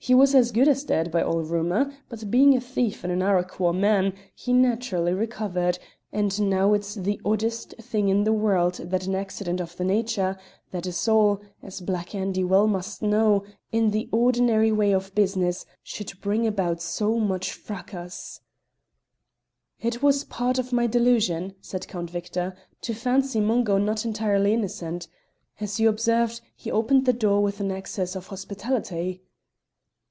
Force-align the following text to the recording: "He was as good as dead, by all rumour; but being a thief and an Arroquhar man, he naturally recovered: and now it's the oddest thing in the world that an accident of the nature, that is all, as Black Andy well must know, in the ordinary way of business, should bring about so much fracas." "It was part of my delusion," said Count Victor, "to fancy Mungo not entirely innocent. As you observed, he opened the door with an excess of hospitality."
"He 0.00 0.14
was 0.14 0.32
as 0.32 0.52
good 0.52 0.68
as 0.68 0.84
dead, 0.84 1.10
by 1.10 1.22
all 1.24 1.42
rumour; 1.42 1.92
but 2.08 2.30
being 2.30 2.54
a 2.56 2.60
thief 2.60 3.02
and 3.02 3.12
an 3.12 3.20
Arroquhar 3.20 3.72
man, 3.74 4.12
he 4.32 4.52
naturally 4.52 5.12
recovered: 5.12 5.76
and 6.12 6.40
now 6.48 6.72
it's 6.72 6.94
the 6.94 7.20
oddest 7.24 7.74
thing 7.80 8.08
in 8.08 8.22
the 8.22 8.32
world 8.32 8.74
that 8.74 9.06
an 9.08 9.16
accident 9.16 9.60
of 9.60 9.76
the 9.76 9.82
nature, 9.82 10.38
that 10.70 10.86
is 10.86 11.08
all, 11.08 11.40
as 11.64 11.80
Black 11.80 12.14
Andy 12.14 12.44
well 12.44 12.68
must 12.68 13.02
know, 13.02 13.42
in 13.72 13.90
the 13.90 14.08
ordinary 14.12 14.70
way 14.70 14.92
of 14.92 15.12
business, 15.16 15.66
should 15.82 16.12
bring 16.20 16.46
about 16.46 16.80
so 16.80 17.18
much 17.18 17.50
fracas." 17.52 18.40
"It 19.80 20.00
was 20.00 20.22
part 20.22 20.60
of 20.60 20.72
my 20.72 20.86
delusion," 20.86 21.54
said 21.60 21.88
Count 21.88 22.08
Victor, 22.08 22.54
"to 22.82 22.94
fancy 22.94 23.40
Mungo 23.40 23.78
not 23.78 24.04
entirely 24.04 24.54
innocent. 24.54 25.08
As 25.58 25.80
you 25.80 25.88
observed, 25.88 26.40
he 26.54 26.70
opened 26.70 27.04
the 27.04 27.12
door 27.12 27.42
with 27.42 27.58
an 27.58 27.72
excess 27.72 28.14
of 28.14 28.28
hospitality." 28.28 29.22